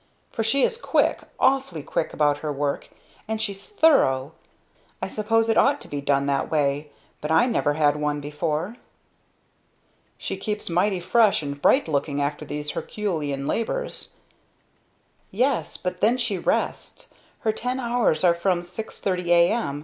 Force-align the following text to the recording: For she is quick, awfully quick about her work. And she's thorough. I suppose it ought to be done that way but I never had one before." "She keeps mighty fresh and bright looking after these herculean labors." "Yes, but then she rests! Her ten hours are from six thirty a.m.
For 0.31 0.43
she 0.43 0.63
is 0.63 0.77
quick, 0.81 1.21
awfully 1.39 1.83
quick 1.83 2.11
about 2.11 2.39
her 2.39 2.51
work. 2.51 2.89
And 3.27 3.39
she's 3.39 3.69
thorough. 3.69 4.31
I 4.99 5.07
suppose 5.07 5.47
it 5.47 5.59
ought 5.59 5.79
to 5.81 5.87
be 5.87 6.01
done 6.01 6.25
that 6.25 6.49
way 6.49 6.91
but 7.21 7.29
I 7.31 7.45
never 7.45 7.75
had 7.75 7.95
one 7.95 8.19
before." 8.19 8.77
"She 10.17 10.37
keeps 10.37 10.71
mighty 10.71 10.99
fresh 10.99 11.43
and 11.43 11.61
bright 11.61 11.87
looking 11.87 12.19
after 12.19 12.45
these 12.45 12.71
herculean 12.71 13.45
labors." 13.45 14.15
"Yes, 15.29 15.77
but 15.77 16.01
then 16.01 16.17
she 16.17 16.35
rests! 16.39 17.13
Her 17.41 17.51
ten 17.51 17.79
hours 17.79 18.23
are 18.23 18.33
from 18.33 18.63
six 18.63 18.99
thirty 18.99 19.31
a.m. 19.31 19.79